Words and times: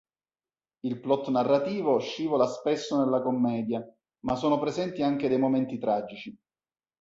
Il 0.79 0.99
plot 0.99 1.27
narrativo 1.29 1.99
scivola 1.99 2.47
spesso 2.47 2.97
nella 3.03 3.21
commedia, 3.21 3.87
ma 4.21 4.33
sono 4.33 4.57
presenti 4.57 5.03
anche 5.03 5.27
dei 5.29 5.37
momenti 5.37 5.77
tragici. 5.77 6.35